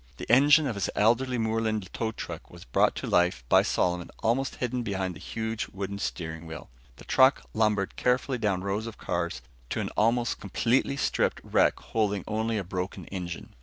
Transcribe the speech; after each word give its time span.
The 0.17 0.25
engine 0.31 0.65
of 0.65 0.73
his 0.73 0.89
elderly 0.95 1.37
Moreland 1.37 1.93
tow 1.93 2.11
truck 2.11 2.49
was 2.49 2.65
brought 2.65 2.95
to 2.95 3.07
life 3.07 3.43
by 3.49 3.61
Solomon 3.61 4.09
almost 4.23 4.55
hidden 4.55 4.81
behind 4.81 5.13
the 5.13 5.19
huge 5.19 5.67
wooden 5.67 5.99
steering 5.99 6.47
wheel. 6.47 6.71
The 6.95 7.05
truck 7.05 7.43
lumbered 7.53 7.95
carefully 7.97 8.39
down 8.39 8.61
rows 8.63 8.87
of 8.87 8.97
cars 8.97 9.43
to 9.69 9.79
an 9.79 9.89
almost 9.89 10.39
completely 10.39 10.97
stripped 10.97 11.39
wreck 11.43 11.79
holding 11.79 12.23
only 12.27 12.57
a 12.57 12.63
broken 12.63 13.05
engine. 13.09 13.53